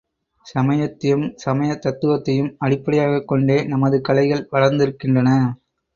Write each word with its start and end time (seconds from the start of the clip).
சமயத்தையும் 0.45 1.33
சமயத் 1.35 1.85
தத்துவத்தையும் 1.85 2.55
அடிப்படையாகக் 2.57 3.27
கொண்டே 3.27 3.63
நமது 3.65 4.01
கலைகள் 4.01 4.47
வளர்ந்திருக்கின்றன. 4.51 5.29